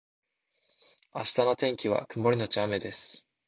[1.13, 3.27] 明日の天気は曇りのち雨です